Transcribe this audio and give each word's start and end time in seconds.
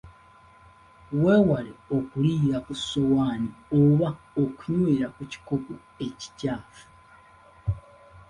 Weewale 1.21 1.71
okuliira 1.97 2.57
ku 2.65 2.73
ssowaani 2.79 3.49
oba 3.79 4.09
okunywera 4.43 5.07
ku 5.15 5.23
kikopo 5.31 5.73
ekikyafu. 6.05 6.83